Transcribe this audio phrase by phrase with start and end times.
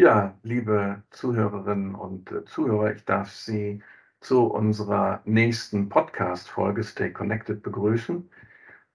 [0.00, 3.82] Ja, liebe Zuhörerinnen und äh, Zuhörer, ich darf Sie
[4.20, 8.28] zu unserer nächsten Podcast-Folge Stay Connected begrüßen.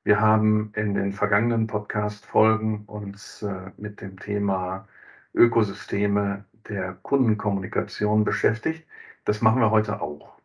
[0.03, 4.87] Wir haben in den vergangenen Podcast-Folgen uns äh, mit dem Thema
[5.33, 8.87] Ökosysteme der Kundenkommunikation beschäftigt.
[9.25, 10.37] Das machen wir heute auch.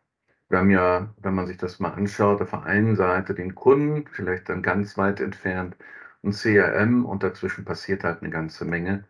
[0.49, 4.07] Wir haben ja, wenn man sich das mal anschaut, auf der einen Seite den Kunden,
[4.11, 5.75] vielleicht dann ganz weit entfernt,
[6.23, 9.05] ein CRM und dazwischen passiert halt eine ganze Menge.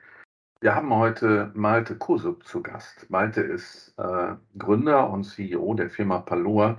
[0.64, 3.10] Wir haben heute Malte Kusup zu Gast.
[3.10, 6.78] Malte ist äh, Gründer und CEO der Firma Paloa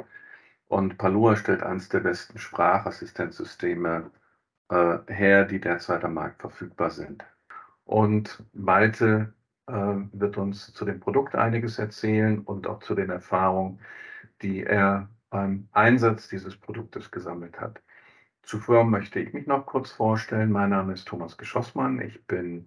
[0.69, 4.11] und Paloa stellt eines der besten Sprachassistenzsysteme
[4.71, 7.27] äh, her, die derzeit am Markt verfügbar sind.
[7.85, 9.35] Und Malte
[9.67, 9.73] äh,
[10.13, 13.81] wird uns zu dem Produkt einiges erzählen und auch zu den Erfahrungen,
[14.41, 17.83] die er beim Einsatz dieses Produktes gesammelt hat.
[18.45, 20.51] Zuvor möchte ich mich noch kurz vorstellen.
[20.51, 22.01] Mein Name ist Thomas Geschossmann.
[22.01, 22.67] Ich bin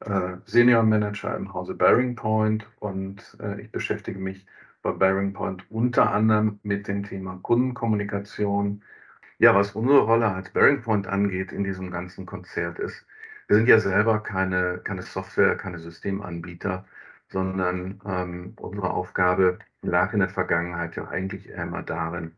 [0.00, 4.46] äh, Senior Manager im Hause Bearing Point und äh, ich beschäftige mich
[4.82, 8.82] bei Bearing Point unter anderem mit dem Thema Kundenkommunikation.
[9.38, 13.06] Ja, was unsere Rolle als Bearing Point angeht in diesem ganzen Konzert ist,
[13.48, 16.86] wir sind ja selber keine, keine Software, keine Systemanbieter,
[17.28, 22.32] sondern ähm, unsere Aufgabe lag in der Vergangenheit ja eigentlich immer darin,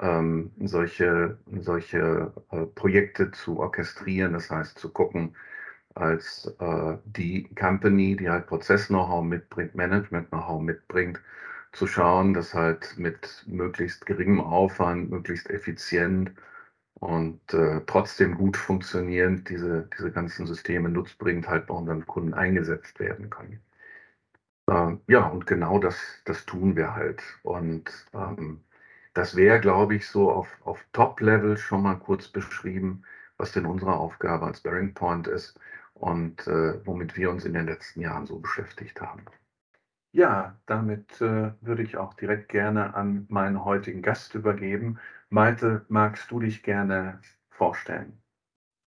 [0.00, 5.36] ähm, solche, solche äh, Projekte zu orchestrieren, das heißt zu gucken,
[5.94, 11.20] als äh, die Company, die halt Prozess-Know-how mitbringt, Management-Know-how mitbringt,
[11.72, 16.32] zu schauen, dass halt mit möglichst geringem Aufwand, möglichst effizient
[16.94, 23.00] und äh, trotzdem gut funktionierend diese, diese ganzen Systeme nutzbringend halt bei unseren Kunden eingesetzt
[23.00, 23.60] werden können.
[24.68, 27.22] Äh, ja, und genau das, das tun wir halt.
[27.42, 28.62] Und ähm,
[29.14, 33.04] das wäre, glaube ich, so auf, auf Top-Level schon mal kurz beschrieben,
[33.36, 35.58] was denn unsere Aufgabe als Bearing Point ist
[35.94, 39.24] und äh, womit wir uns in den letzten Jahren so beschäftigt haben.
[40.12, 45.00] Ja, damit äh, würde ich auch direkt gerne an meinen heutigen Gast übergeben.
[45.28, 48.20] Malte, magst du dich gerne vorstellen?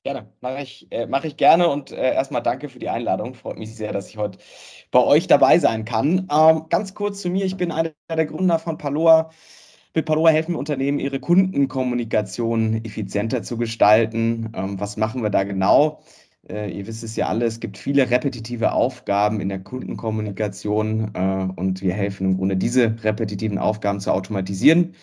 [0.03, 3.35] Gerne, mache ich, äh, mach ich gerne und äh, erstmal danke für die Einladung.
[3.35, 4.37] Freut mich sehr, dass ich heute
[4.91, 6.27] bei euch dabei sein kann.
[6.29, 9.29] Ähm, ganz kurz zu mir, ich bin einer der Gründer von Paloa.
[9.95, 14.51] Mit Paloa helfen Unternehmen, ihre Kundenkommunikation effizienter zu gestalten.
[14.53, 16.01] Ähm, was machen wir da genau?
[16.49, 21.47] Äh, ihr wisst es ja alle, es gibt viele repetitive Aufgaben in der Kundenkommunikation äh,
[21.55, 24.93] und wir helfen im Grunde, diese repetitiven Aufgaben zu automatisieren.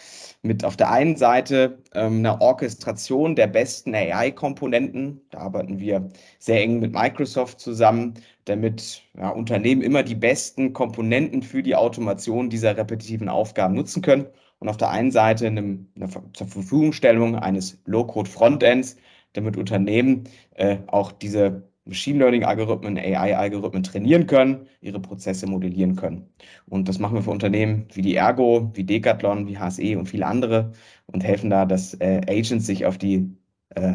[0.43, 5.21] Mit auf der einen Seite ähm, einer Orchestration der besten AI-Komponenten.
[5.31, 6.09] Da arbeiten wir
[6.39, 8.15] sehr eng mit Microsoft zusammen,
[8.47, 14.27] damit ja, Unternehmen immer die besten Komponenten für die Automation dieser repetitiven Aufgaben nutzen können.
[14.61, 15.61] Und auf der einen Seite eine,
[15.97, 18.97] eine zur Verfügungstellung eines Low-Code-Frontends,
[19.33, 20.25] damit Unternehmen
[20.55, 26.29] äh, auch diese Machine Learning-Algorithmen, AI-Algorithmen trainieren können, ihre Prozesse modellieren können.
[26.67, 30.27] Und das machen wir für Unternehmen wie die Ergo, wie Decathlon, wie HSE und viele
[30.27, 30.73] andere
[31.07, 33.35] und helfen da, dass äh, Agents sich auf die
[33.71, 33.95] äh,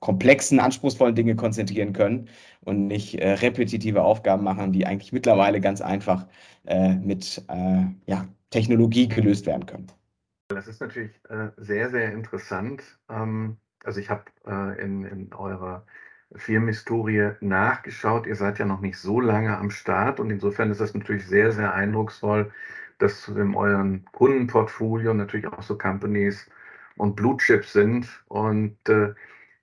[0.00, 2.28] komplexen, anspruchsvollen Dinge konzentrieren können
[2.60, 6.26] und nicht äh, repetitive Aufgaben machen, die eigentlich mittlerweile ganz einfach
[6.66, 9.86] äh, mit äh, ja, Technologie gelöst werden können.
[10.48, 12.82] Das ist natürlich äh, sehr, sehr interessant.
[13.08, 15.84] Ähm also ich habe äh, in, in eurer
[16.36, 18.26] Firmenhistorie nachgeschaut.
[18.26, 21.52] Ihr seid ja noch nicht so lange am Start und insofern ist das natürlich sehr,
[21.52, 22.52] sehr eindrucksvoll,
[22.98, 26.48] dass in euren Kundenportfolio natürlich auch so Companies
[26.96, 28.06] und Blue Chips sind.
[28.28, 29.14] Und äh,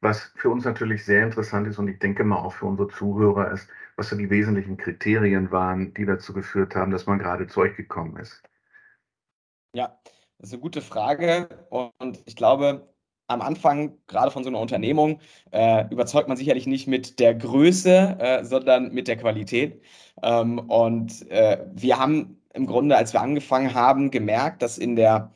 [0.02, 3.52] was für uns natürlich sehr interessant ist und ich denke mal auch für unsere Zuhörer
[3.52, 7.62] ist, was so die wesentlichen Kriterien waren, die dazu geführt haben, dass man gerade zu
[7.62, 8.44] euch gekommen ist.
[9.74, 10.00] Ja,
[10.38, 12.94] das ist eine gute Frage und ich glaube,
[13.28, 15.20] am Anfang, gerade von so einer Unternehmung,
[15.52, 19.82] äh, überzeugt man sicherlich nicht mit der Größe, äh, sondern mit der Qualität.
[20.24, 25.32] Ähm, und äh, wir haben im Grunde, als wir angefangen haben, gemerkt, dass in der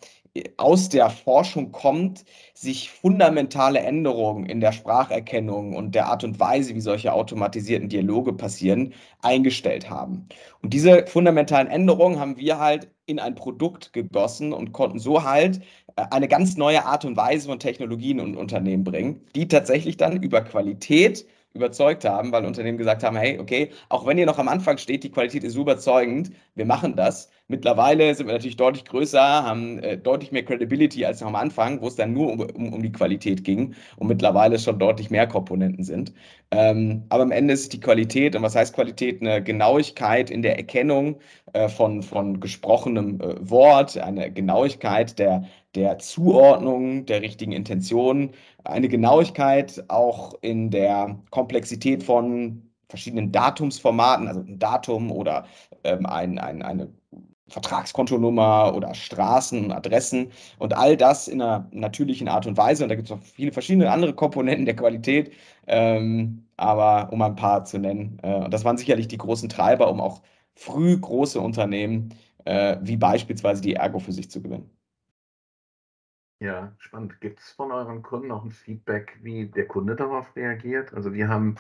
[0.58, 6.74] aus der Forschung kommt, sich fundamentale Änderungen in der Spracherkennung und der Art und Weise,
[6.74, 10.30] wie solche automatisierten Dialoge passieren, eingestellt haben.
[10.62, 15.62] Und diese fundamentalen Änderungen haben wir halt in ein Produkt gegossen und konnten so halt
[15.96, 20.42] eine ganz neue Art und Weise von Technologien und Unternehmen bringen, die tatsächlich dann über
[20.42, 24.78] Qualität überzeugt haben, weil Unternehmen gesagt haben, hey, okay, auch wenn ihr noch am Anfang
[24.78, 27.30] steht, die Qualität ist so überzeugend, wir machen das.
[27.50, 31.82] Mittlerweile sind wir natürlich deutlich größer, haben äh, deutlich mehr Credibility als noch am Anfang,
[31.82, 35.28] wo es dann nur um, um, um die Qualität ging und mittlerweile schon deutlich mehr
[35.28, 36.14] Komponenten sind.
[36.52, 39.22] Ähm, aber am Ende ist die Qualität, und was heißt Qualität?
[39.22, 41.20] Eine Genauigkeit in der Erkennung
[41.52, 45.44] äh, von, von gesprochenem äh, Wort, eine Genauigkeit der,
[45.76, 48.32] der Zuordnung der richtigen Intentionen,
[48.64, 55.46] eine Genauigkeit auch in der Komplexität von verschiedenen Datumsformaten, also ein Datum oder
[55.84, 56.90] ähm, ein, ein, eine
[57.52, 62.84] Vertragskontonummer oder Straßen und Adressen und all das in einer natürlichen Art und Weise.
[62.84, 65.34] Und da gibt es noch viele verschiedene andere Komponenten der Qualität,
[65.68, 68.20] ähm, aber um ein paar zu nennen.
[68.24, 70.22] Äh, und das waren sicherlich die großen Treiber, um auch
[70.56, 72.14] früh große Unternehmen
[72.46, 74.70] äh, wie beispielsweise die Ergo für sich zu gewinnen.
[76.42, 77.22] Ja, spannend.
[77.22, 80.92] Gibt es von euren Kunden auch ein Feedback, wie der Kunde darauf reagiert?
[80.92, 81.56] Also wir haben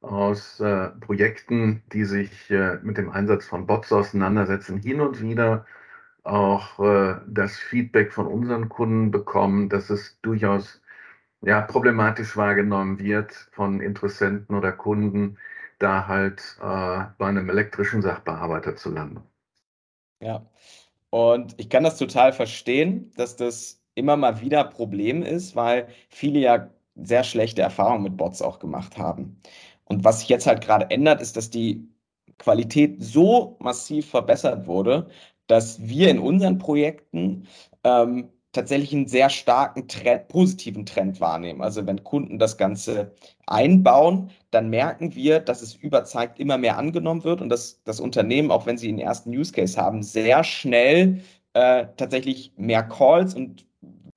[0.00, 5.66] aus äh, Projekten, die sich äh, mit dem Einsatz von Bots auseinandersetzen, hin und wieder
[6.22, 10.80] auch äh, das Feedback von unseren Kunden bekommen, dass es durchaus
[11.42, 15.38] ja, problematisch wahrgenommen wird von Interessenten oder Kunden,
[15.78, 19.22] da halt äh, bei einem elektrischen Sachbearbeiter zu landen.
[20.20, 20.46] Ja,
[21.10, 26.40] und ich kann das total verstehen, dass das immer mal wieder Problem ist, weil viele
[26.40, 29.40] ja sehr schlechte Erfahrungen mit Bots auch gemacht haben.
[29.84, 31.88] Und was sich jetzt halt gerade ändert, ist, dass die
[32.38, 35.08] Qualität so massiv verbessert wurde,
[35.46, 37.46] dass wir in unseren Projekten
[37.84, 41.62] ähm, tatsächlich einen sehr starken Trend, positiven Trend wahrnehmen.
[41.62, 43.14] Also wenn Kunden das Ganze
[43.46, 46.04] einbauen, dann merken wir, dass es über
[46.38, 49.80] immer mehr angenommen wird und dass das Unternehmen, auch wenn sie den ersten Use Case
[49.80, 51.22] haben, sehr schnell
[51.54, 53.66] äh, tatsächlich mehr Calls und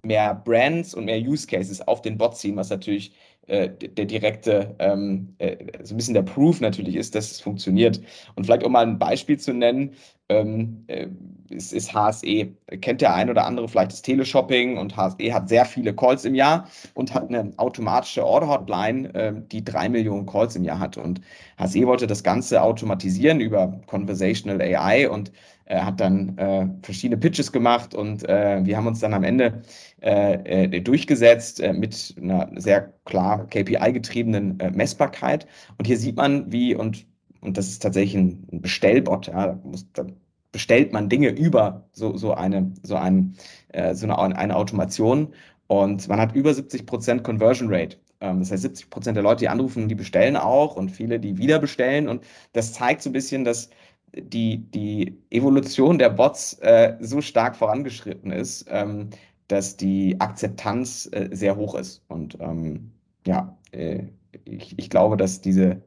[0.06, 3.14] mehr Brands und mehr Use Cases auf den Bot ziehen, was natürlich
[3.48, 8.02] äh, der direkte, ähm, äh, so ein bisschen der Proof natürlich ist, dass es funktioniert.
[8.36, 9.92] Und vielleicht um mal ein Beispiel zu nennen,
[10.30, 11.08] ähm, äh,
[11.50, 12.48] ist, ist HSE.
[12.82, 16.34] Kennt der ein oder andere vielleicht das Teleshopping und HSE hat sehr viele Calls im
[16.34, 20.98] Jahr und hat eine automatische Order-Hotline, äh, die drei Millionen Calls im Jahr hat.
[20.98, 21.22] Und
[21.60, 25.32] HSE wollte das Ganze automatisieren über Conversational AI und
[25.66, 29.62] äh, hat dann äh, verschiedene Pitches gemacht und äh, wir haben uns dann am Ende
[30.02, 35.48] äh, äh, durchgesetzt mit einer sehr klar KPI-getriebenen Messbarkeit.
[35.78, 37.06] Und hier sieht man, wie und
[37.46, 39.28] und das ist tatsächlich ein Bestellbot.
[39.28, 40.06] Ja, da, muss, da
[40.52, 43.36] bestellt man Dinge über so, so, eine, so, ein,
[43.70, 45.34] äh, so eine, eine Automation
[45.68, 47.98] und man hat über 70% Conversion Rate.
[48.22, 51.60] Ähm, das heißt, 70% der Leute, die anrufen, die bestellen auch und viele, die wieder
[51.60, 52.08] bestellen.
[52.08, 52.24] Und
[52.54, 53.70] das zeigt so ein bisschen, dass
[54.16, 59.10] die, die Evolution der Bots äh, so stark vorangeschritten ist, ähm,
[59.48, 62.04] dass die Akzeptanz äh, sehr hoch ist.
[62.08, 62.92] Und ähm,
[63.26, 64.04] ja, äh,
[64.46, 65.82] ich, ich glaube, dass diese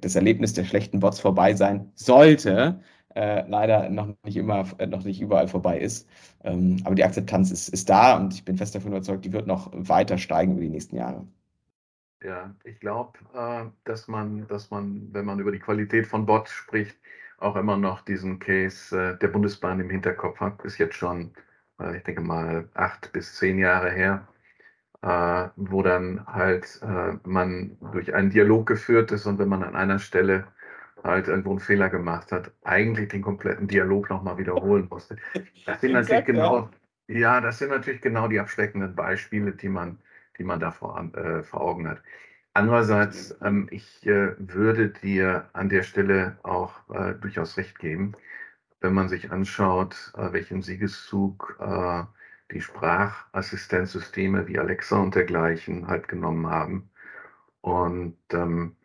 [0.00, 2.80] das Erlebnis der schlechten Bots vorbei sein sollte,
[3.14, 6.08] äh, leider noch nicht immer, äh, noch nicht überall vorbei ist.
[6.42, 9.46] Ähm, aber die Akzeptanz ist, ist da und ich bin fest davon überzeugt, die wird
[9.46, 11.26] noch weiter steigen über die nächsten Jahre.
[12.22, 16.50] Ja, ich glaube, äh, dass man, dass man, wenn man über die Qualität von Bots
[16.50, 16.96] spricht,
[17.38, 20.64] auch immer noch diesen Case äh, der Bundesbahn im Hinterkopf hat.
[20.64, 21.32] Ist jetzt schon,
[21.80, 24.28] äh, ich denke mal, acht bis zehn Jahre her
[25.02, 26.80] äh, wo dann halt
[27.24, 30.46] man durch einen Dialog geführt ist und wenn man an einer Stelle
[31.04, 35.16] halt irgendwo einen Fehler gemacht hat, eigentlich den kompletten Dialog nochmal wiederholen musste.
[35.66, 36.70] Das sind natürlich genau,
[37.08, 39.98] ja, das sind natürlich genau die abschreckenden Beispiele, die man,
[40.38, 42.02] die man da vor, äh, vor Augen hat.
[42.54, 48.12] Andererseits, ähm, ich äh, würde dir an der Stelle auch äh, durchaus recht geben,
[48.80, 52.04] wenn man sich anschaut, äh, welchen Siegeszug äh,
[52.52, 56.90] die Sprachassistenzsysteme wie Alexa und dergleichen halt genommen haben.
[57.60, 58.76] Und ähm,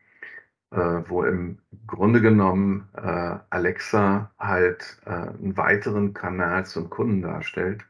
[0.72, 0.77] äh,
[1.07, 7.86] wo im Grunde genommen äh, Alexa halt einen weiteren Kanal zum Kunden darstellt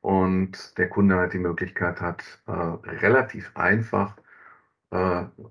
[0.00, 4.16] und der Kunde halt die Möglichkeit hat, relativ einfach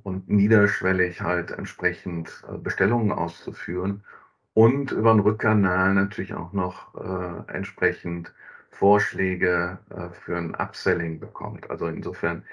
[0.04, 4.04] und niederschwellig halt entsprechend äh, Bestellungen auszuführen
[4.54, 6.94] und über einen Rückkanal natürlich auch noch
[7.48, 8.32] entsprechend
[8.74, 11.70] Vorschläge äh, für ein Upselling bekommt.
[11.70, 12.44] Also insofern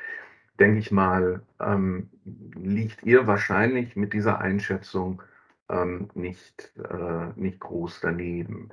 [0.59, 2.11] denke ich mal, ähm,
[2.55, 5.23] liegt ihr wahrscheinlich mit dieser Einschätzung
[5.69, 8.71] ähm, nicht, äh, nicht groß daneben.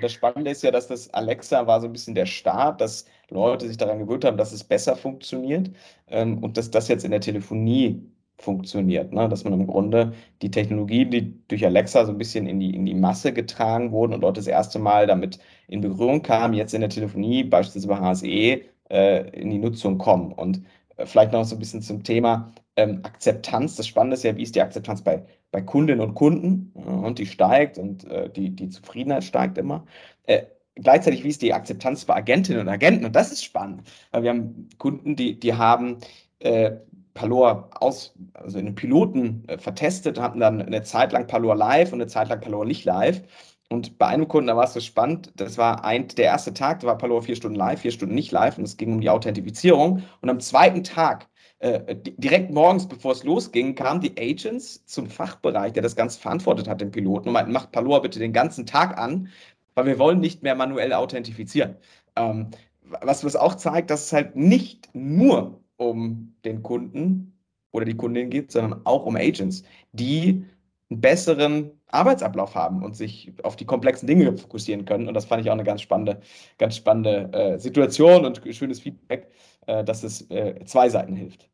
[0.00, 3.68] Das Spannende ist ja, dass das Alexa war so ein bisschen der Start, dass Leute
[3.68, 5.70] sich daran gewöhnt haben, dass es besser funktioniert
[6.08, 8.02] ähm, und dass das jetzt in der Telefonie
[8.38, 9.12] funktioniert.
[9.12, 9.28] Ne?
[9.28, 12.86] Dass man im Grunde die Technologie, die durch Alexa so ein bisschen in die, in
[12.86, 16.80] die Masse getragen wurden und dort das erste Mal damit in Berührung kamen, jetzt in
[16.80, 20.32] der Telefonie, beispielsweise bei HSE, äh, in die Nutzung kommen.
[20.32, 20.62] Und
[20.96, 23.76] äh, vielleicht noch so ein bisschen zum Thema ähm, Akzeptanz.
[23.76, 26.72] Das Spannende ist ja, wie ist die Akzeptanz bei, bei Kundinnen und Kunden?
[26.74, 29.84] Und die steigt und äh, die, die Zufriedenheit steigt immer.
[30.24, 30.42] Äh,
[30.74, 33.04] gleichzeitig, wie ist die Akzeptanz bei Agentinnen und Agenten?
[33.04, 35.98] Und das ist spannend, weil wir haben Kunden, die, die haben
[36.40, 36.72] äh,
[37.14, 41.92] Palor aus, also in den Piloten äh, vertestet, hatten dann eine Zeit lang Palor live
[41.92, 43.22] und eine Zeit lang Palor nicht live.
[43.68, 46.80] Und bei einem Kunden, da war es so spannend, das war ein, der erste Tag,
[46.80, 49.08] da war Palor vier Stunden live, vier Stunden nicht live und es ging um die
[49.10, 50.02] Authentifizierung.
[50.20, 51.28] Und am zweiten Tag
[51.62, 56.68] äh, direkt morgens, bevor es losging, kamen die Agents zum Fachbereich, der das Ganze verantwortet
[56.68, 59.28] hat, den Piloten, und meinten, macht Paloa bitte den ganzen Tag an,
[59.74, 61.76] weil wir wollen nicht mehr manuell authentifizieren.
[62.16, 62.48] Ähm,
[62.82, 67.38] was, was auch zeigt, dass es halt nicht nur um den Kunden
[67.70, 70.44] oder die Kundin geht, sondern auch um Agents, die
[70.90, 75.06] einen besseren Arbeitsablauf haben und sich auf die komplexen Dinge fokussieren können.
[75.06, 76.20] Und das fand ich auch eine ganz spannende,
[76.58, 79.30] ganz spannende äh, Situation und schönes Feedback,
[79.66, 81.51] äh, dass es äh, zwei Seiten hilft.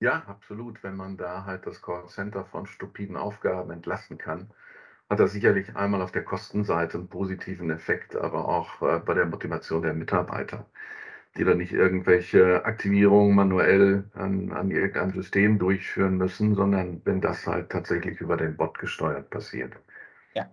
[0.00, 0.82] Ja, absolut.
[0.82, 4.50] Wenn man da halt das Callcenter von stupiden Aufgaben entlasten kann,
[5.08, 9.26] hat das sicherlich einmal auf der Kostenseite einen positiven Effekt, aber auch äh, bei der
[9.26, 10.66] Motivation der Mitarbeiter,
[11.36, 17.46] die dann nicht irgendwelche Aktivierungen manuell an, an irgendeinem System durchführen müssen, sondern wenn das
[17.46, 19.74] halt tatsächlich über den Bot gesteuert passiert.
[20.34, 20.50] Ja.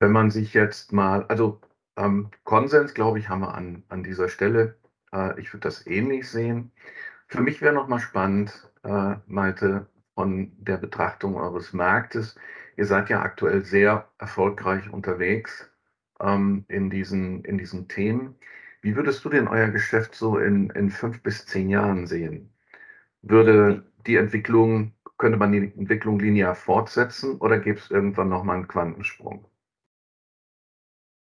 [0.00, 1.60] Wenn man sich jetzt mal, also
[1.96, 4.76] ähm, Konsens, glaube ich, haben wir an, an dieser Stelle.
[5.12, 6.72] Äh, ich würde das ähnlich sehen.
[7.30, 12.34] Für mich wäre nochmal spannend, äh, Malte, von der Betrachtung eures Marktes.
[12.76, 15.70] Ihr seid ja aktuell sehr erfolgreich unterwegs
[16.18, 18.34] ähm, in, diesen, in diesen Themen.
[18.82, 22.52] Wie würdest du denn euer Geschäft so in, in fünf bis zehn Jahren sehen?
[23.22, 28.68] Würde die Entwicklung, könnte man die Entwicklung linear fortsetzen oder gibt es irgendwann nochmal einen
[28.68, 29.44] Quantensprung?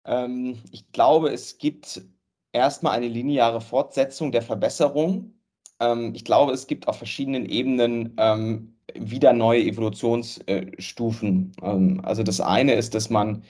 [0.05, 2.03] Ähm, ich glaube, es gibt
[2.51, 5.35] erstmal eine lineare Fortsetzung der Verbesserung.
[5.85, 11.53] Ähm, ich glaube, es gibt auf verschiedenen Ebenen ähm, wieder neue Evolutionsstufen.
[11.63, 13.43] Ähm, also das eine ist, dass man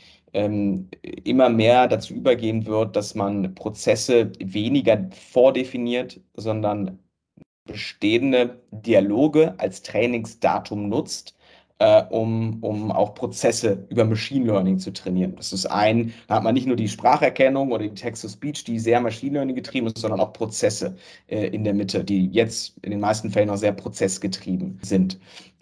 [1.23, 6.99] immer mehr dazu übergehen wird, dass man Prozesse weniger vordefiniert, sondern
[7.67, 11.34] bestehende Dialoge als Trainingsdatum nutzt,
[11.79, 15.35] äh, um, um auch Prozesse über Machine Learning zu trainieren.
[15.37, 19.01] Das ist ein, da hat man nicht nur die Spracherkennung oder die Text-to-Speech, die sehr
[19.01, 23.01] Machine Learning getrieben ist, sondern auch Prozesse äh, in der Mitte, die jetzt in den
[23.01, 25.19] meisten Fällen noch sehr prozessgetrieben sind.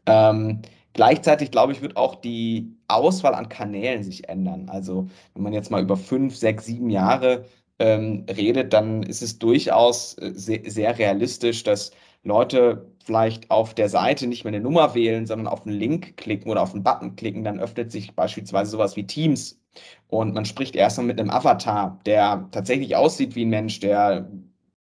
[0.06, 0.62] Ähm,
[0.94, 4.68] Gleichzeitig, glaube ich, wird auch die Auswahl an Kanälen sich ändern.
[4.68, 7.46] Also wenn man jetzt mal über fünf, sechs, sieben Jahre
[7.78, 11.92] ähm, redet, dann ist es durchaus äh, sehr, sehr, realistisch, dass
[12.24, 16.50] Leute vielleicht auf der Seite nicht mehr eine Nummer wählen, sondern auf einen Link klicken
[16.50, 17.44] oder auf einen Button klicken.
[17.44, 19.60] Dann öffnet sich beispielsweise sowas wie Teams
[20.08, 24.30] und man spricht erstmal mit einem Avatar, der tatsächlich aussieht wie ein Mensch, der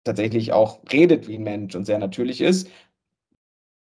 [0.04, 2.70] tatsächlich auch redet wie ein Mensch und sehr natürlich ist.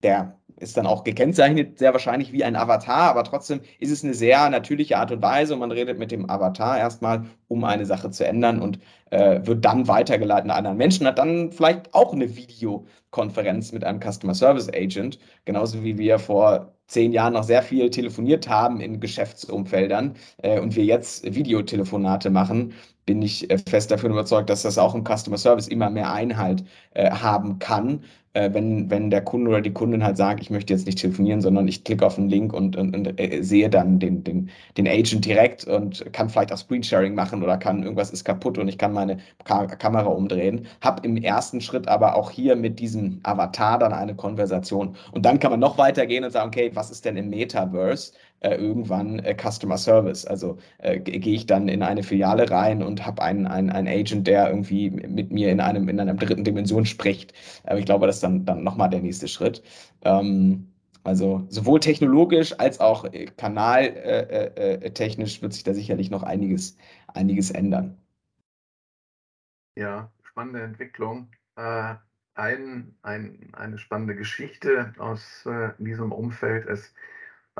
[0.03, 4.13] Der ist dann auch gekennzeichnet, sehr wahrscheinlich wie ein Avatar, aber trotzdem ist es eine
[4.13, 8.11] sehr natürliche Art und Weise und man redet mit dem Avatar erstmal, um eine Sache
[8.11, 8.79] zu ändern und
[9.11, 13.99] äh, wird dann weitergeleitet an anderen Menschen, hat dann vielleicht auch eine Videokonferenz mit einem
[13.99, 18.99] Customer Service Agent, genauso wie wir vor zehn Jahren noch sehr viel telefoniert haben in
[18.99, 22.73] Geschäftsumfeldern äh, und wir jetzt Videotelefonate machen,
[23.05, 26.63] bin ich äh, fest davon überzeugt, dass das auch im Customer Service immer mehr Einhalt
[26.93, 30.73] äh, haben kann äh, wenn, wenn der Kunde oder die Kundin halt sagt, ich möchte
[30.73, 33.99] jetzt nicht telefonieren, sondern ich klicke auf einen Link und, und, und äh, sehe dann
[33.99, 38.23] den, den, den Agent direkt und kann vielleicht auch Screensharing machen oder kann irgendwas ist
[38.23, 40.67] kaputt und ich kann meine Ka Kamera umdrehen.
[40.81, 44.95] Hab im ersten Schritt aber auch hier mit diesem Avatar dann eine Konversation.
[45.11, 48.13] Und dann kann man noch weitergehen und sagen, okay, was ist denn im Metaverse?
[48.41, 50.25] Äh, irgendwann äh, Customer Service.
[50.25, 54.27] Also äh, gehe ich dann in eine Filiale rein und habe einen, einen, einen Agent,
[54.27, 57.33] der irgendwie mit mir in einem in einer dritten Dimension spricht.
[57.65, 59.61] Aber ich glaube, das ist dann, dann nochmal der nächste Schritt.
[60.03, 60.71] Ähm,
[61.03, 66.77] also sowohl technologisch als auch äh, kanaltechnisch äh, wird sich da sicherlich noch einiges,
[67.07, 67.97] einiges ändern.
[69.75, 71.27] Ja, spannende Entwicklung.
[71.55, 75.45] Ein, ein, eine spannende Geschichte aus
[75.77, 76.93] diesem Umfeld ist,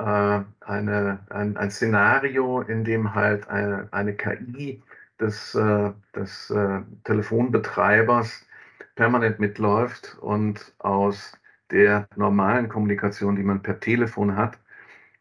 [0.00, 4.82] äh, eine, ein, ein, Szenario, in dem halt eine, eine KI
[5.20, 8.46] des, äh, des äh, Telefonbetreibers
[8.94, 11.32] permanent mitläuft und aus
[11.70, 14.58] der normalen Kommunikation, die man per Telefon hat,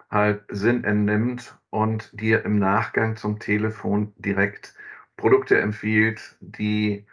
[0.09, 4.73] halt Sinn entnimmt und dir im Nachgang zum Telefon direkt
[5.17, 7.05] Produkte empfiehlt, die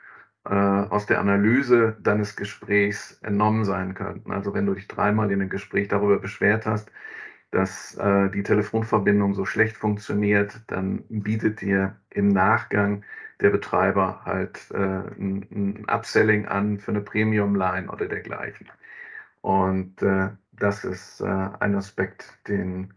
[0.45, 4.31] äh, aus der Analyse deines Gesprächs entnommen sein könnten.
[4.33, 6.91] Also wenn du dich dreimal in einem Gespräch darüber beschwert hast,
[7.51, 13.05] dass äh, die Telefonverbindung so schlecht funktioniert, dann bietet dir im Nachgang
[13.41, 18.69] der Betreiber halt äh, ein, ein, Upselling an für eine Premium-Line oder dergleichen.
[19.43, 22.95] Und äh, das ist äh, ein Aspekt, den,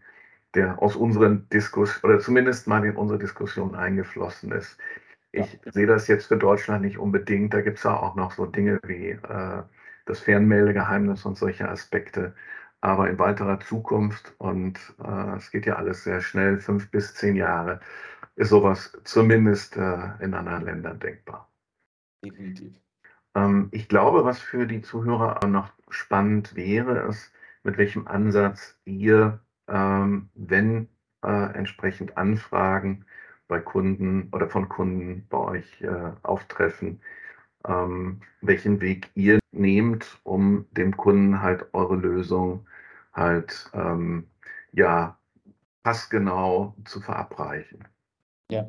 [0.54, 4.78] der aus unseren Diskussionen oder zumindest mal in unsere Diskussion eingeflossen ist.
[5.32, 5.72] Ich ja.
[5.72, 7.54] sehe das jetzt für Deutschland nicht unbedingt.
[7.54, 9.62] Da gibt es auch noch so Dinge wie äh,
[10.06, 12.34] das Fernmeldegeheimnis und solche Aspekte
[12.80, 17.36] aber in weiterer Zukunft, und äh, es geht ja alles sehr schnell, fünf bis zehn
[17.36, 17.80] Jahre,
[18.36, 21.50] ist sowas zumindest äh, in anderen Ländern denkbar.
[22.24, 22.80] Definitiv.
[23.34, 27.32] Ähm, ich glaube, was für die Zuhörer auch noch spannend wäre, ist,
[27.62, 30.88] mit welchem Ansatz ihr, ähm, wenn
[31.22, 33.04] äh, entsprechend Anfragen
[33.48, 37.00] bei Kunden oder von Kunden bei euch äh, auftreffen,
[37.66, 42.66] ähm, welchen Weg ihr nehmt, um dem Kunden halt eure Lösung
[43.12, 44.26] halt ähm,
[44.72, 45.18] ja
[45.82, 47.84] passgenau zu verabreichen.
[48.50, 48.68] Ja,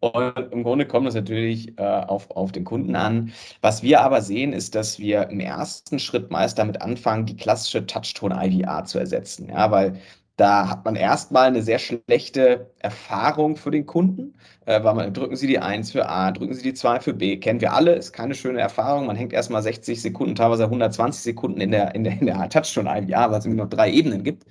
[0.00, 3.32] und im Grunde kommt es natürlich äh, auf, auf den Kunden an.
[3.60, 7.86] Was wir aber sehen, ist, dass wir im ersten Schritt meist damit anfangen, die klassische
[7.86, 9.48] Touchtone-IVR zu ersetzen.
[9.48, 10.00] Ja, weil
[10.36, 14.34] da hat man erstmal eine sehr schlechte Erfahrung für den Kunden,
[14.70, 17.36] äh, drücken Sie die 1 für A, drücken Sie die 2 für B.
[17.38, 19.06] Kennen wir alle, ist keine schöne Erfahrung.
[19.06, 23.30] Man hängt erstmal 60 Sekunden, teilweise 120 Sekunden in der, in der, in der Touchstone-IVR,
[23.30, 24.44] weil es nur noch drei Ebenen gibt.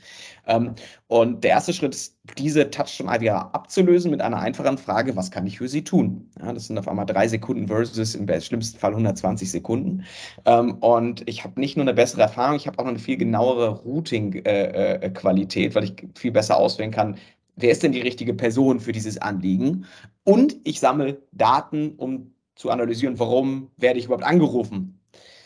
[0.47, 0.75] Ähm,
[1.07, 5.57] und der erste Schritt ist, diese Touchstone-IVR abzulösen mit einer einfachen Frage, was kann ich
[5.57, 6.29] für Sie tun?
[6.39, 10.03] Ja, das sind auf einmal drei Sekunden versus im schlimmsten Fall 120 Sekunden.
[10.45, 13.17] Ähm, und ich habe nicht nur eine bessere Erfahrung, ich habe auch noch eine viel
[13.17, 17.15] genauere Routing-Qualität, äh, äh, weil ich viel besser auswählen kann,
[17.61, 19.85] wer ist denn die richtige Person für dieses Anliegen?
[20.23, 24.99] Und ich sammle Daten, um zu analysieren, warum werde ich überhaupt angerufen?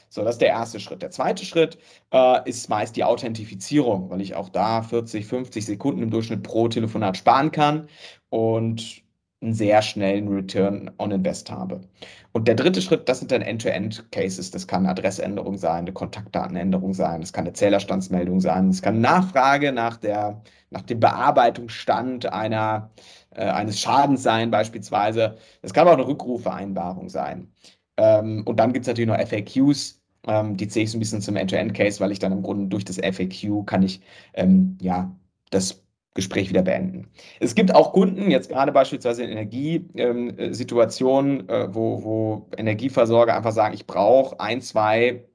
[0.10, 1.02] So, das ist der erste Schritt.
[1.02, 1.80] Der zweite Schritt
[2.12, 6.68] äh, ist meist die Authentifizierung, weil ich auch da 40, 50 Sekunden im Durchschnitt pro
[6.68, 7.88] Telefonat sparen kann
[8.30, 9.03] und
[9.44, 11.82] einen sehr schnellen Return on Invest habe.
[12.32, 14.52] Und der dritte Schritt, das sind dann End-to-End-Cases.
[14.52, 19.02] Das kann eine Adressänderung sein, eine Kontaktdatenänderung sein, das kann eine Zählerstandsmeldung sein, es kann
[19.02, 22.92] Nachfrage nach, der, nach dem Bearbeitungsstand einer,
[23.32, 25.38] äh, eines Schadens sein, beispielsweise.
[25.62, 27.52] Es kann aber auch eine Rückrufvereinbarung sein.
[27.98, 30.02] Ähm, und dann gibt es natürlich noch FAQs.
[30.26, 32.86] Ähm, die zähle ich so ein bisschen zum End-to-End-Case, weil ich dann im Grunde durch
[32.86, 34.02] das FAQ kann ich
[34.34, 35.14] ähm, ja
[35.52, 35.83] das
[36.14, 37.08] Gespräch wieder beenden.
[37.40, 43.74] Es gibt auch Kunden, jetzt gerade beispielsweise in Energiesituationen, äh, wo, wo Energieversorger einfach sagen,
[43.74, 45.26] ich brauche ein, zwei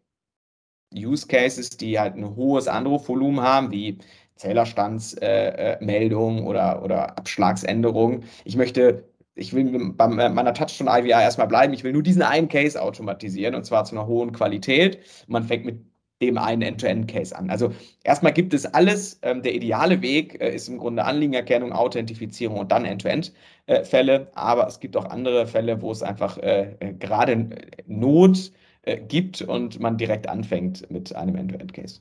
[0.94, 3.98] Use Cases, die halt ein hohes Anrufvolumen haben, wie
[4.36, 8.22] Zählerstandsmeldung äh, oder, oder Abschlagsänderung.
[8.44, 12.48] Ich möchte, ich will bei meiner Touchstone IVR erstmal bleiben, ich will nur diesen einen
[12.48, 15.00] Case automatisieren und zwar zu einer hohen Qualität.
[15.26, 15.87] Man fängt mit
[16.20, 17.50] dem einen End-to-End-Case an.
[17.50, 19.18] Also erstmal gibt es alles.
[19.22, 24.30] Ähm, der ideale Weg äh, ist im Grunde Anliegenerkennung, Authentifizierung und dann End-to-End-Fälle.
[24.34, 27.48] Aber es gibt auch andere Fälle, wo es einfach äh, äh gerade äh,
[27.86, 28.52] Not
[28.82, 32.00] äh, gibt und man direkt anfängt mit einem End-to-End-Case.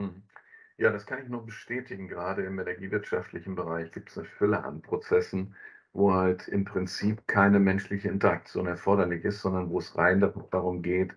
[0.00, 0.22] Mhm.
[0.76, 2.08] Ja, das kann ich nur bestätigen.
[2.08, 5.54] Gerade im energiewirtschaftlichen Bereich gibt es eine Fülle an Prozessen,
[5.92, 11.14] wo halt im Prinzip keine menschliche Interaktion erforderlich ist, sondern wo es rein darum geht,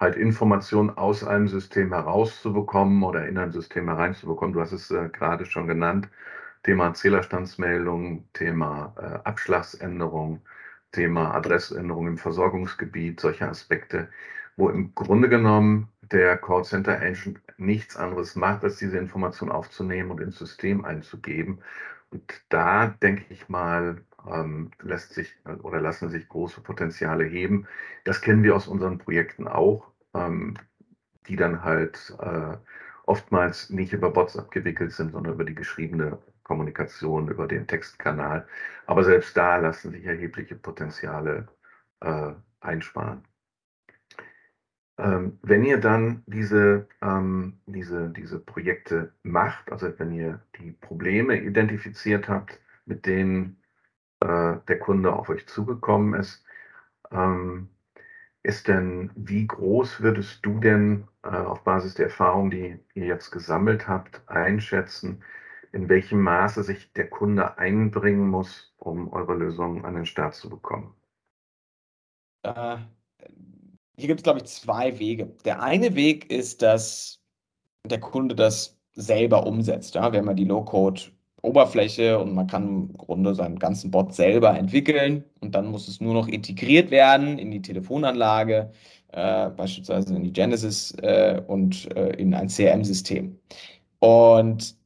[0.00, 4.52] halt Informationen aus einem System herauszubekommen oder in ein System hereinzubekommen.
[4.52, 6.08] Du hast es äh, gerade schon genannt.
[6.64, 10.42] Thema Zählerstandsmeldung, Thema äh, Abschlagsänderung,
[10.92, 14.08] Thema Adressänderung im Versorgungsgebiet, solche Aspekte,
[14.56, 20.20] wo im Grunde genommen der Callcenter Agent nichts anderes macht, als diese Information aufzunehmen und
[20.20, 21.60] ins System einzugeben.
[22.10, 23.98] Und da denke ich mal,
[24.30, 27.66] ähm, lässt sich oder lassen sich große Potenziale heben.
[28.04, 30.54] Das kennen wir aus unseren Projekten auch, ähm,
[31.28, 32.56] die dann halt äh,
[33.06, 38.46] oftmals nicht über Bots abgewickelt sind, sondern über die geschriebene Kommunikation, über den Textkanal.
[38.86, 41.48] Aber selbst da lassen sich erhebliche Potenziale
[42.00, 43.24] äh, einsparen.
[44.98, 51.38] Ähm, wenn ihr dann diese, ähm, diese, diese Projekte macht, also wenn ihr die Probleme
[51.40, 53.58] identifiziert habt, mit denen
[54.26, 56.44] äh, der Kunde auf euch zugekommen ist.
[57.12, 57.68] Ähm,
[58.42, 63.30] ist denn, wie groß würdest du denn äh, auf Basis der Erfahrung, die ihr jetzt
[63.30, 65.22] gesammelt habt, einschätzen,
[65.72, 70.48] in welchem Maße sich der Kunde einbringen muss, um eure Lösung an den Start zu
[70.48, 70.94] bekommen?
[72.42, 72.78] Äh,
[73.96, 75.26] hier gibt es, glaube ich, zwei Wege.
[75.44, 77.20] Der eine Weg ist, dass
[77.84, 79.94] der Kunde das selber umsetzt.
[79.94, 80.12] Ja?
[80.12, 81.02] Wir haben ja die Low-Code
[81.46, 86.00] Oberfläche und man kann im Grunde seinen ganzen Bot selber entwickeln und dann muss es
[86.00, 88.70] nur noch integriert werden in die Telefonanlage,
[89.12, 93.38] äh, beispielsweise in die Genesis äh, und äh, in ein CRM-System.
[94.00, 94.76] Und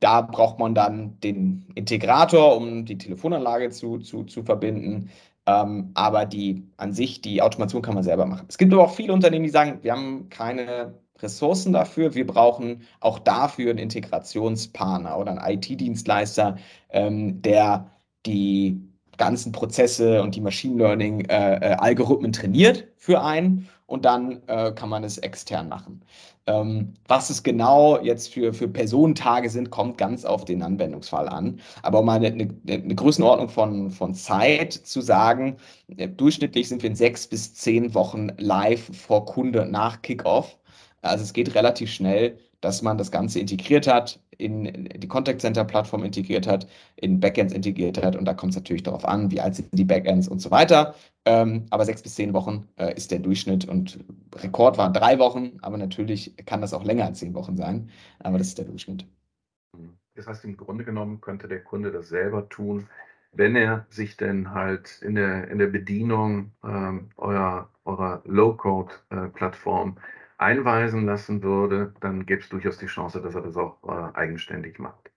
[0.00, 5.10] da braucht man dann den Integrator, um die Telefonanlage zu, zu, zu verbinden.
[5.46, 8.46] Ähm, aber die an sich, die Automation kann man selber machen.
[8.48, 12.14] Es gibt aber auch viele Unternehmen, die sagen, wir haben keine Ressourcen dafür.
[12.14, 16.56] Wir brauchen auch dafür einen Integrationspartner oder einen IT-Dienstleister,
[16.90, 17.90] ähm, der
[18.26, 18.80] die
[19.16, 24.88] ganzen Prozesse und die Machine Learning-Algorithmen äh, äh, trainiert für einen und dann äh, kann
[24.88, 26.02] man es extern machen.
[26.46, 31.60] Ähm, was es genau jetzt für, für Personentage sind, kommt ganz auf den Anwendungsfall an.
[31.82, 35.56] Aber um eine, eine, eine Größenordnung von, von Zeit zu sagen,
[35.96, 40.58] äh, durchschnittlich sind wir in sechs bis zehn Wochen live vor Kunde nach Kickoff.
[41.04, 45.64] Also es geht relativ schnell, dass man das Ganze integriert hat, in die Contact Center
[45.64, 48.16] Plattform integriert hat, in Backends integriert hat.
[48.16, 50.94] Und da kommt es natürlich darauf an, wie alt sind die Backends und so weiter.
[51.26, 53.98] Ähm, aber sechs bis zehn Wochen äh, ist der Durchschnitt und
[54.36, 57.90] Rekord waren drei Wochen, aber natürlich kann das auch länger als zehn Wochen sein.
[58.20, 59.06] Aber das ist der Durchschnitt.
[60.14, 62.88] Das heißt, im Grunde genommen könnte der Kunde das selber tun,
[63.32, 70.00] wenn er sich denn halt in der, in der Bedienung ähm, eurer, eurer Low-Code-Plattform äh,
[70.38, 74.78] einweisen lassen würde, dann gäbe es durchaus die Chance, dass er das auch äh, eigenständig
[74.78, 75.10] macht.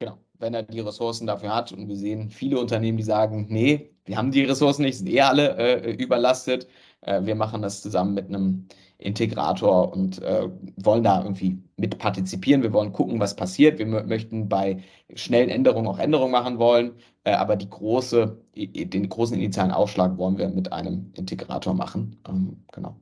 [0.00, 1.72] Genau, wenn er die Ressourcen dafür hat.
[1.72, 5.20] Und wir sehen viele Unternehmen, die sagen, nee, wir haben die Ressourcen nicht, sind eh
[5.20, 6.68] alle äh, überlastet.
[7.02, 8.66] Äh, wir machen das zusammen mit einem
[8.98, 12.62] Integrator und äh, wollen da irgendwie mit partizipieren.
[12.62, 13.78] Wir wollen gucken, was passiert.
[13.78, 14.82] Wir möchten bei
[15.14, 16.92] schnellen Änderungen auch Änderungen machen wollen.
[17.24, 22.20] Äh, aber die große, den großen initialen Aufschlag wollen wir mit einem Integrator machen.
[22.28, 22.96] Ähm, genau.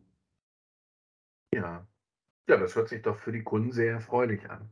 [1.55, 1.87] Ja.
[2.49, 4.71] Ja, das hört sich doch für die Kunden sehr erfreulich an.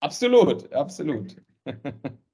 [0.00, 1.36] Absolut, absolut.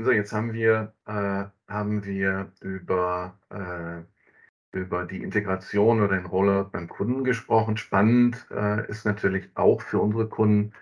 [0.00, 6.70] So, jetzt haben wir, äh, haben wir über, äh, über die Integration oder den Rollout
[6.70, 7.76] beim Kunden gesprochen.
[7.76, 10.72] Spannend äh, ist natürlich auch für unsere Kunden,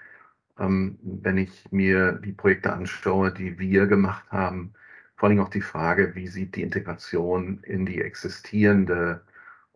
[0.59, 4.75] ähm, wenn ich mir die Projekte anschaue, die wir gemacht haben,
[5.17, 9.23] vor allem auch die Frage, wie sieht die Integration in die existierende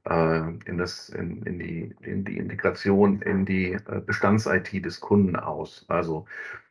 [0.09, 5.85] in, das, in, in, die, in die Integration in die äh, Bestands-IT des Kunden aus.
[5.89, 6.27] Also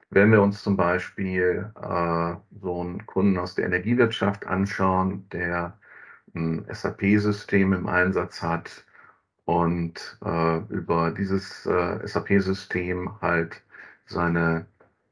[0.10, 5.78] wenn wir uns zum Beispiel äh, so einen Kunden aus der Energiewirtschaft anschauen, der
[6.34, 8.86] ein SAP-System im Einsatz hat
[9.46, 13.62] und äh, über dieses äh, SAP-System halt
[14.08, 14.66] seine,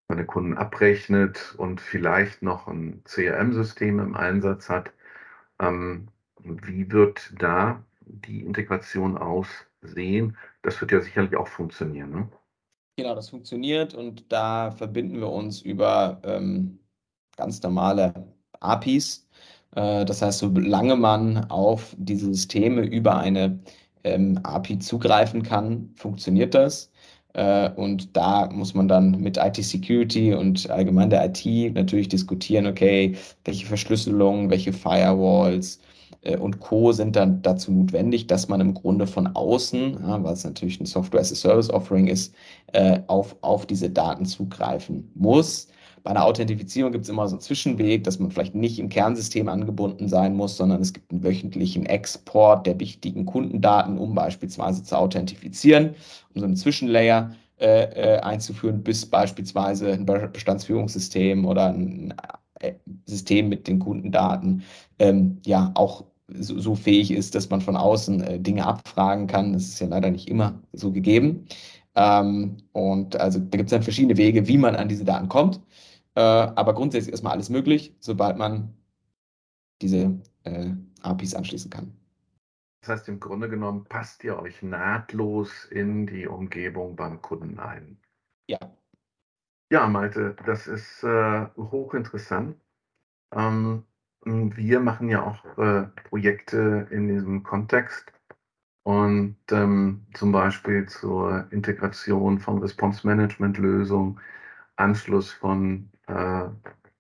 [0.08, 4.92] seine Kunden abrechnet und vielleicht noch ein CRM-System im Einsatz hat,
[5.60, 6.08] ähm,
[6.44, 10.38] wie wird da die Integration aussehen?
[10.62, 12.12] Das wird ja sicherlich auch funktionieren.
[12.12, 12.30] Ne?
[12.98, 16.80] Genau, das funktioniert und da verbinden wir uns über ähm,
[17.36, 18.14] ganz normale
[18.60, 19.28] APIs.
[19.76, 23.60] Äh, das heißt, solange man auf diese Systeme über eine
[24.04, 26.92] ähm, API zugreifen kann, funktioniert das.
[27.34, 33.16] Äh, und da muss man dann mit IT-Security und allgemein der IT natürlich diskutieren, okay,
[33.46, 35.80] welche Verschlüsselung, welche Firewalls,
[36.38, 36.92] und Co.
[36.92, 40.86] sind dann dazu notwendig, dass man im Grunde von außen, ja, weil es natürlich ein
[40.86, 42.34] Software-as-a-Service-Offering ist,
[42.74, 45.68] äh, auf, auf diese Daten zugreifen muss.
[46.04, 49.50] Bei einer Authentifizierung gibt es immer so einen Zwischenweg, dass man vielleicht nicht im Kernsystem
[49.50, 54.98] angebunden sein muss, sondern es gibt einen wöchentlichen Export der wichtigen Kundendaten, um beispielsweise zu
[54.98, 55.96] authentifizieren,
[56.34, 62.16] um so einen Zwischenlayer äh, äh einzuführen, bis beispielsweise ein Bestandsführungssystem oder ein äh,
[63.06, 64.64] System mit den Kundendaten
[65.00, 69.54] ähm, ja auch so, so, fähig ist, dass man von außen äh, Dinge abfragen kann.
[69.54, 71.46] Das ist ja leider nicht immer so gegeben.
[71.96, 75.62] Ähm, und also da gibt es dann verschiedene Wege, wie man an diese Daten kommt.
[76.16, 78.74] Äh, aber grundsätzlich ist mal alles möglich, sobald man
[79.82, 81.94] diese äh, APIs anschließen kann.
[82.82, 87.98] Das heißt, im Grunde genommen passt ihr euch nahtlos in die Umgebung beim Kunden ein.
[88.50, 88.60] Ja,
[89.70, 92.56] ja, Malte, das ist äh, hochinteressant.
[93.34, 93.84] Ähm,
[94.26, 98.12] wir machen ja auch äh, Projekte in diesem Kontext
[98.84, 104.20] und ähm, zum Beispiel zur Integration von Response-Management-Lösungen,
[104.78, 106.46] Anschluss von äh,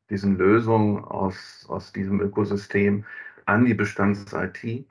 [0.09, 3.05] diesen Lösungen aus, aus diesem Ökosystem
[3.45, 4.85] an die Bestands-IT.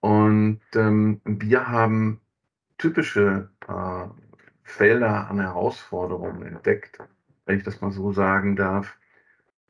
[0.00, 2.20] Und ähm, wir haben
[2.78, 4.08] typische äh,
[4.68, 6.98] Felder an Herausforderungen entdeckt,
[7.46, 8.98] wenn ich das mal so sagen darf,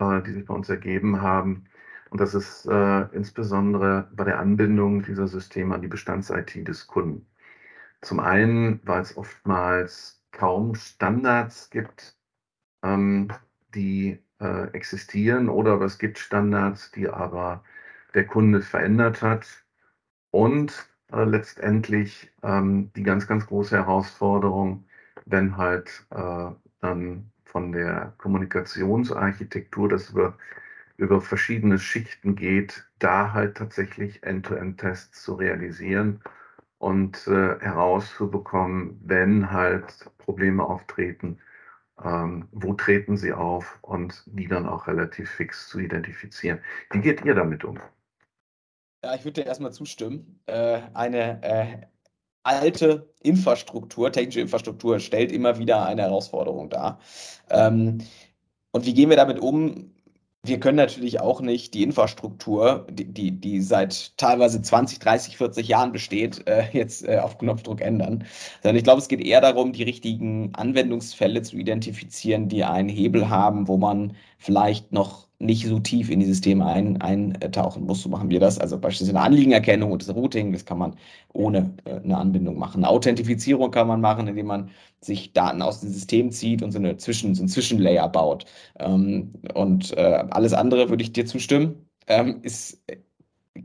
[0.00, 1.64] äh, die sich bei uns ergeben haben.
[2.10, 7.26] Und das ist äh, insbesondere bei der Anbindung dieser Systeme an die Bestands-IT des Kunden.
[8.00, 12.16] Zum einen, weil es oftmals kaum Standards gibt,
[12.82, 13.28] ähm,
[13.74, 17.64] die äh, existieren, oder es gibt Standards, die aber
[18.14, 19.46] der Kunde verändert hat.
[20.30, 24.87] Und äh, letztendlich ähm, die ganz, ganz große Herausforderung,
[25.26, 26.50] wenn halt äh,
[26.80, 30.36] dann von der Kommunikationsarchitektur das über,
[30.96, 36.20] über verschiedene Schichten geht, da halt tatsächlich End-to-End-Tests zu realisieren
[36.78, 41.38] und äh, herauszubekommen, wenn halt Probleme auftreten,
[42.02, 46.60] ähm, wo treten sie auf und die dann auch relativ fix zu identifizieren.
[46.90, 47.80] Wie geht ihr damit um?
[49.04, 50.40] Ja, ich würde dir erstmal zustimmen.
[50.46, 51.86] Äh, eine äh,
[52.48, 56.98] alte Infrastruktur, technische Infrastruktur, stellt immer wieder eine Herausforderung dar.
[57.50, 57.98] Ähm,
[58.72, 59.92] und wie gehen wir damit um?
[60.44, 65.68] wir können natürlich auch nicht die Infrastruktur, die, die, die seit teilweise 20, 30, 40
[65.68, 68.24] Jahren besteht, äh, jetzt äh, auf Knopfdruck ändern.
[68.62, 73.28] Sondern ich glaube, es geht eher darum, die richtigen Anwendungsfälle zu identifizieren, die einen Hebel
[73.28, 78.02] haben, wo man vielleicht noch nicht so tief in die Systeme ein, eintauchen muss.
[78.02, 78.58] So machen wir das.
[78.58, 80.96] Also beispielsweise eine Anliegenerkennung und das Routing, das kann man
[81.32, 82.84] ohne äh, eine Anbindung machen.
[82.84, 84.70] Eine Authentifizierung kann man machen, indem man
[85.00, 88.46] sich Daten aus dem System zieht und so, eine Zwischen, so ein Zwischenlayer baut.
[88.80, 92.82] Ähm, und äh, alles andere würde ich dir zustimmen, ähm, ist,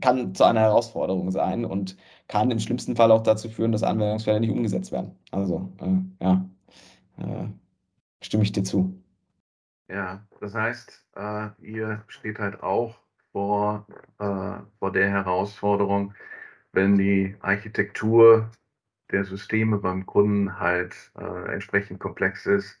[0.00, 1.96] kann zu einer Herausforderung sein und
[2.28, 5.12] kann im schlimmsten Fall auch dazu führen, dass Anwendungsfälle nicht umgesetzt werden.
[5.32, 6.48] Also, äh, ja,
[7.18, 7.48] äh,
[8.22, 9.03] stimme ich dir zu.
[9.88, 12.98] Ja, das heißt, äh, ihr steht halt auch
[13.32, 13.86] vor,
[14.18, 16.14] äh, vor der Herausforderung,
[16.72, 18.50] wenn die Architektur
[19.10, 22.80] der Systeme beim Kunden halt äh, entsprechend komplex ist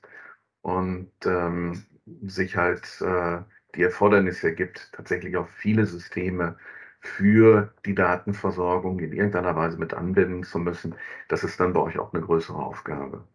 [0.62, 1.84] und ähm,
[2.22, 3.42] sich halt äh,
[3.76, 6.58] die Erfordernisse gibt, tatsächlich auch viele Systeme
[7.00, 10.94] für die Datenversorgung in irgendeiner Weise mit anbinden zu müssen.
[11.28, 13.26] Das ist dann bei euch auch eine größere Aufgabe.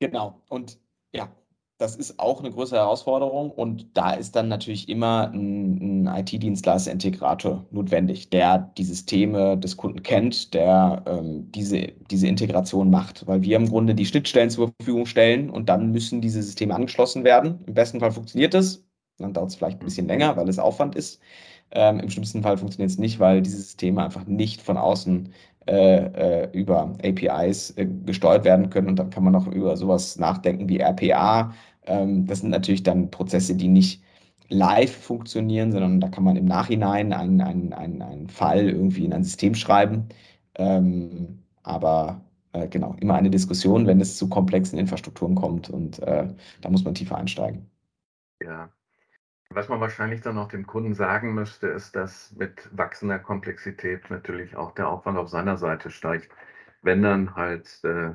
[0.00, 0.42] Genau.
[0.48, 0.80] Und
[1.12, 1.32] ja,
[1.78, 7.66] das ist auch eine größere Herausforderung und da ist dann natürlich immer ein, ein IT-Dienstleister-Integrator
[7.70, 13.56] notwendig, der die Systeme des Kunden kennt, der ähm, diese, diese Integration macht, weil wir
[13.56, 17.64] im Grunde die Schnittstellen zur Verfügung stellen und dann müssen diese Systeme angeschlossen werden.
[17.66, 18.84] Im besten Fall funktioniert es,
[19.18, 21.20] dann dauert es vielleicht ein bisschen länger, weil es Aufwand ist.
[21.70, 25.32] Ähm, Im schlimmsten Fall funktioniert es nicht, weil diese Systeme einfach nicht von außen
[25.66, 28.88] äh, äh, über APIs äh, gesteuert werden können.
[28.88, 31.52] Und dann kann man auch über sowas nachdenken wie RPA.
[31.86, 34.02] Ähm, das sind natürlich dann Prozesse, die nicht
[34.48, 39.12] live funktionieren, sondern da kann man im Nachhinein einen, einen, einen, einen Fall irgendwie in
[39.12, 40.08] ein System schreiben.
[40.56, 42.20] Ähm, aber
[42.52, 46.28] äh, genau, immer eine Diskussion, wenn es zu komplexen Infrastrukturen kommt und äh,
[46.60, 47.70] da muss man tiefer einsteigen.
[48.40, 48.70] Ja,
[49.54, 54.56] was man wahrscheinlich dann auch dem Kunden sagen müsste, ist, dass mit wachsender Komplexität natürlich
[54.56, 56.30] auch der Aufwand auf seiner Seite steigt.
[56.82, 58.12] Wenn dann halt äh,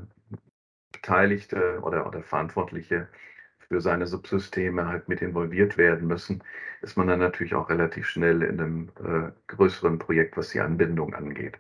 [0.92, 3.08] Beteiligte oder, oder Verantwortliche
[3.60, 6.44] für seine Subsysteme halt mit involviert werden müssen,
[6.82, 11.14] ist man dann natürlich auch relativ schnell in einem äh, größeren Projekt, was die Anbindung
[11.16, 11.60] angeht.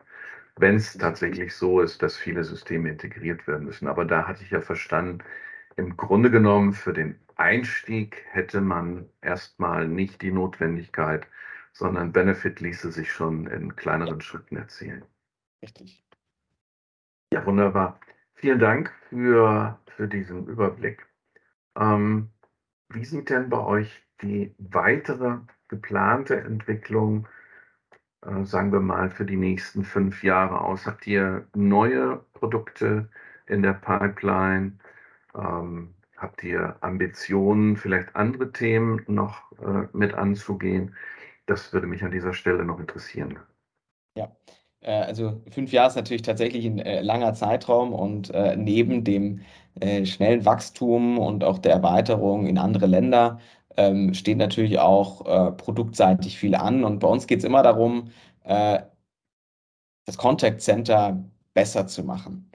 [0.58, 3.88] Wenn es tatsächlich so ist, dass viele Systeme integriert werden müssen.
[3.88, 5.20] Aber da hatte ich ja verstanden,
[5.80, 11.26] im Grunde genommen für den Einstieg hätte man erstmal nicht die Notwendigkeit,
[11.72, 15.06] sondern Benefit ließe sich schon in kleineren Schritten erzielen.
[15.62, 16.06] Richtig.
[17.34, 18.00] Ja, wunderbar.
[18.36, 21.08] Vielen Dank für, für diesen Überblick.
[21.78, 22.30] Ähm,
[22.90, 25.38] wie sieht denn bei euch die weitere
[25.70, 27.28] geplante Entwicklung,
[28.26, 30.86] äh, sagen wir mal, für die nächsten fünf Jahre aus?
[30.86, 33.10] Habt ihr neue Produkte
[33.46, 34.74] in der Pipeline?
[35.36, 40.94] Ähm, Habt ihr Ambitionen, vielleicht andere Themen noch äh, mit anzugehen?
[41.46, 43.40] Das würde mich an dieser Stelle noch interessieren.
[44.18, 44.36] Ja,
[44.82, 49.40] äh, also fünf Jahre ist natürlich tatsächlich ein äh, langer Zeitraum und äh, neben dem
[49.80, 53.40] äh, schnellen Wachstum und auch der Erweiterung in andere Länder
[53.78, 56.84] ähm, steht natürlich auch äh, produktseitig viel an.
[56.84, 58.12] Und bei uns geht es immer darum,
[60.06, 62.50] das Contact Center besser zu machen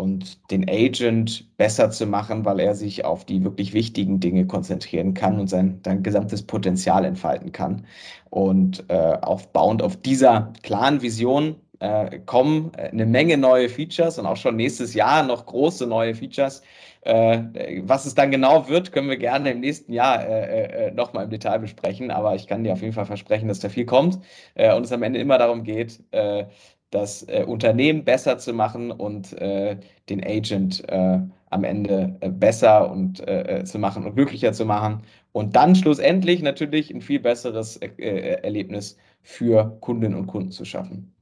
[0.00, 5.12] und den Agent besser zu machen, weil er sich auf die wirklich wichtigen Dinge konzentrieren
[5.12, 7.86] kann und sein, sein gesamtes Potenzial entfalten kann.
[8.30, 14.24] Und äh, aufbauend auf dieser klaren Vision äh, kommen äh, eine Menge neue Features und
[14.24, 16.62] auch schon nächstes Jahr noch große neue Features.
[17.02, 21.24] Äh, was es dann genau wird, können wir gerne im nächsten Jahr äh, äh, nochmal
[21.24, 22.10] im Detail besprechen.
[22.10, 24.18] Aber ich kann dir auf jeden Fall versprechen, dass da viel kommt
[24.54, 26.46] äh, und es am Ende immer darum geht, äh,
[26.90, 32.90] das äh, Unternehmen besser zu machen und äh, den Agent äh, am Ende äh, besser
[32.90, 37.20] und äh, äh, zu machen und glücklicher zu machen und dann schlussendlich natürlich ein viel
[37.20, 41.14] besseres Erlebnis für Kundinnen und Kunden zu schaffen.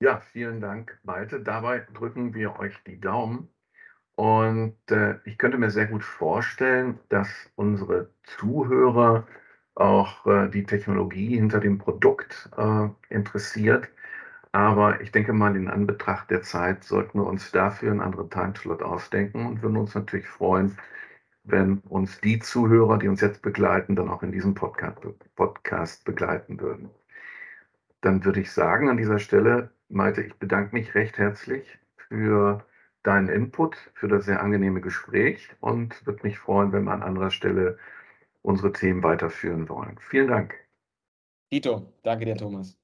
[0.00, 1.40] Ja, vielen Dank, Malte.
[1.40, 3.48] Dabei drücken wir euch die Daumen.
[4.16, 4.76] Und
[5.24, 9.26] ich könnte mir sehr gut vorstellen, dass unsere Zuhörer
[9.76, 12.50] auch die Technologie hinter dem Produkt
[13.08, 13.88] interessiert
[14.54, 18.82] aber ich denke mal, in Anbetracht der Zeit sollten wir uns dafür einen anderen Timeslot
[18.84, 20.78] ausdenken und würden uns natürlich freuen,
[21.42, 26.90] wenn uns die Zuhörer, die uns jetzt begleiten, dann auch in diesem Podcast, begleiten würden.
[28.00, 31.76] Dann würde ich sagen an dieser Stelle, Malte, ich bedanke mich recht herzlich
[32.08, 32.64] für
[33.02, 37.32] deinen Input, für das sehr angenehme Gespräch und würde mich freuen, wenn wir an anderer
[37.32, 37.76] Stelle
[38.42, 39.98] unsere Themen weiterführen wollen.
[39.98, 40.54] Vielen Dank.
[41.50, 42.83] Dito, danke dir, Thomas.